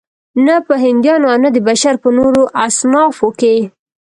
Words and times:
نه 0.45 0.55
په 0.67 0.73
هندیانو 0.85 1.25
او 1.33 1.37
نه 1.43 1.49
د 1.55 1.57
بشر 1.67 1.95
په 2.03 2.09
نورو 2.17 2.43
اصنافو 2.65 3.27
کې. 3.39 3.57